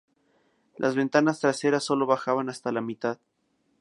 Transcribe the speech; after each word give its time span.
Las 0.77 0.95
ventanas 0.95 1.39
traseras 1.39 1.83
sólo 1.83 2.07
bajaban 2.07 2.49
hasta 2.49 2.71
la 2.71 2.81
mitad. 2.81 3.19